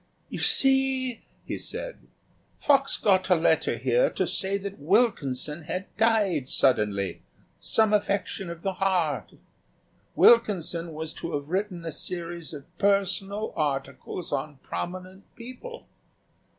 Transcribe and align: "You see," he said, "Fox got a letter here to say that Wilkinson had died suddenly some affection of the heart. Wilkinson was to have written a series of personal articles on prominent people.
"You 0.29 0.39
see," 0.39 1.21
he 1.45 1.59
said, 1.59 1.99
"Fox 2.57 2.97
got 2.97 3.29
a 3.29 3.35
letter 3.35 3.77
here 3.77 4.09
to 4.09 4.25
say 4.25 4.57
that 4.57 4.79
Wilkinson 4.79 5.65
had 5.65 5.95
died 5.95 6.49
suddenly 6.49 7.21
some 7.59 7.93
affection 7.93 8.49
of 8.49 8.63
the 8.63 8.73
heart. 8.73 9.33
Wilkinson 10.15 10.95
was 10.95 11.13
to 11.13 11.35
have 11.35 11.49
written 11.49 11.85
a 11.85 11.91
series 11.91 12.51
of 12.51 12.65
personal 12.79 13.53
articles 13.55 14.31
on 14.31 14.57
prominent 14.63 15.25
people. 15.35 15.85